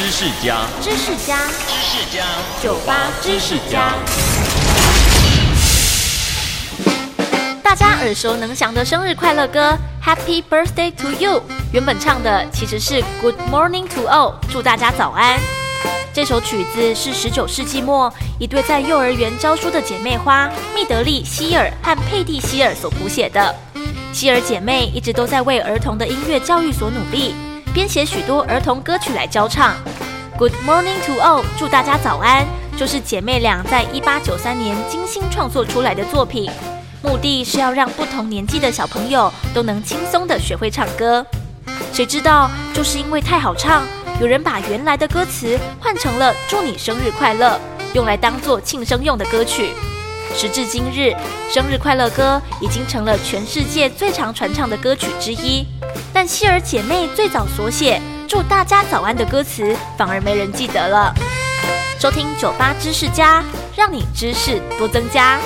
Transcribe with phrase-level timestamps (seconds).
[0.00, 1.36] 知识家，知识家，
[1.68, 2.24] 知识家，
[2.62, 3.92] 酒吧知识家。
[7.62, 11.40] 大家耳熟能详的生日快乐歌《Happy Birthday to You》，
[11.70, 15.38] 原本唱的其实是 Good Morning to All，祝大家早安。
[16.14, 23.54] 这首曲子是十九世纪末一对在幼儿园教书的姐妹花密德利·希尔和佩蒂·希尔所谱写的。
[24.14, 27.34] 希尔姐妹一直都在为儿童的音乐教育所努力，
[27.72, 29.76] 编写许多儿童歌曲来教唱。
[30.36, 32.44] Good morning to all，祝大家早安，
[32.76, 36.50] 就是姐妹俩在一八九三年精心创作出来的作品，
[37.00, 41.24] 目的是要让不同年纪的小朋友都能轻松地学会唱歌。
[41.92, 43.84] 谁知道，就是因为太好唱，
[44.20, 47.60] 有人把原来的歌词换成了“祝你生日快乐”，
[47.94, 49.70] 用来当做庆生用的歌曲。
[50.34, 51.14] 时至今日，
[51.48, 55.64] 生日快乐歌已经成了全世界最常传唱的歌曲之一。
[56.22, 61.14] 但希尔姐妹最早所写“祝大家早安”的歌词，反而没人记得了。
[61.98, 63.42] 收听酒吧知识家，
[63.74, 65.40] 让你知识多增加。